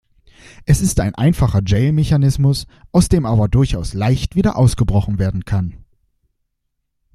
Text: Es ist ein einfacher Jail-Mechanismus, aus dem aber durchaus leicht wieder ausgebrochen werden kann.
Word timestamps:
Es 0.65 0.81
ist 0.81 0.99
ein 0.99 1.13
einfacher 1.13 1.61
Jail-Mechanismus, 1.63 2.65
aus 2.91 3.07
dem 3.07 3.27
aber 3.27 3.47
durchaus 3.47 3.93
leicht 3.93 4.35
wieder 4.35 4.55
ausgebrochen 4.57 5.19
werden 5.19 5.45
kann. 5.45 5.77